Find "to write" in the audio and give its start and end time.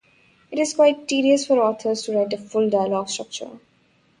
2.05-2.33